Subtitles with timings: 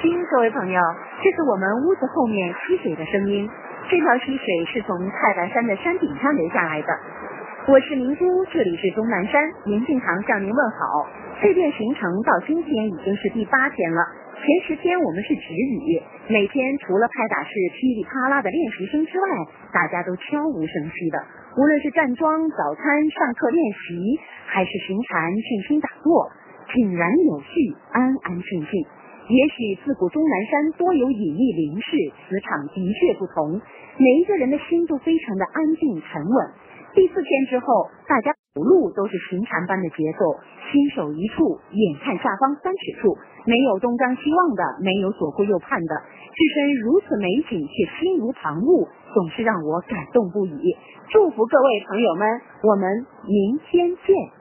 [0.00, 0.80] 亲，各位朋友，
[1.18, 3.50] 这是我们屋子后面溪水的声音。
[3.90, 6.88] 这条溪水是从太白山的山顶上流下来的。
[7.66, 11.10] 我是明珠，这里是终南山，严敬堂向您问好。
[11.42, 14.06] 这遍行程到今天已经是第八天了，
[14.38, 19.26] 前十天我们是止雨，每天除了拍打式噼里啪啦的练习声之外，
[19.72, 21.18] 大家都悄无声息的，
[21.58, 26.30] 无论是站桩、早餐、上课练习，还是行禅、静心打坐，
[26.72, 28.86] 井然有序，安安静静。
[29.28, 33.60] 也许自古终南山多有隐秘灵士，磁场的确不同，
[33.98, 36.48] 每一个人的心都非常的安静沉稳。
[36.94, 40.32] 第四天之后，大家走路都是行禅般的节奏，
[40.72, 45.94] 心守一处，眼看下方三尺处，没有东张西望的，没有左顾右盼的，
[46.32, 50.74] 置身如此美景却心如旁骛，总是让我感动不已。
[51.12, 54.37] 祝福各位朋友们，我们明天见。